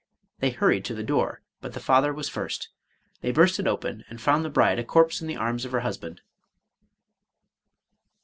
[0.39, 2.69] They hurried to the door, but the father was first.
[3.21, 5.81] They burst it open, and found the bride a corse in the arms of her
[5.81, 6.21] husband.